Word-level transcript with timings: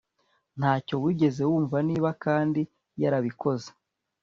Ntacyo 0.59 0.95
wigeze 1.03 1.41
wumva 1.49 1.77
Niba 1.87 2.09
kandi 2.23 2.61
yarabikoze 3.01 3.69